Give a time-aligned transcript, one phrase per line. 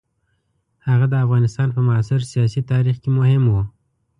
[0.87, 3.61] هغه د افغانستان په معاصر سیاسي تاریخ کې مهم وو.